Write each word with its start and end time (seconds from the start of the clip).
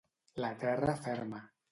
La 0.43 0.49
terra 0.63 0.95
ferma. 1.03 1.43